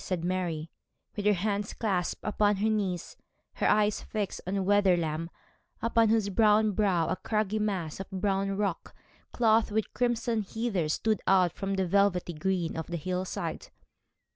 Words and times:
said 0.03 0.25
Mary, 0.25 0.67
with 1.15 1.27
her 1.27 1.33
hands 1.33 1.73
clasped 1.73 2.23
upon 2.23 2.55
her 2.55 2.69
knees, 2.69 3.15
her 3.53 3.69
eyes 3.69 4.01
fixed 4.01 4.41
on 4.47 4.65
Wetherlam, 4.65 5.29
upon 5.79 6.09
whose 6.09 6.23
steep 6.23 6.35
brow 6.37 7.07
a 7.07 7.15
craggy 7.17 7.59
mass 7.59 7.99
of 7.99 8.09
brown 8.09 8.57
rock 8.57 8.95
clothed 9.31 9.69
with 9.69 9.93
crimson 9.93 10.41
heather 10.41 10.89
stood 10.89 11.21
out 11.27 11.53
from 11.53 11.75
the 11.75 11.85
velvety 11.85 12.33
green 12.33 12.75
of 12.75 12.87
the 12.87 12.97
hill 12.97 13.25
side. 13.25 13.67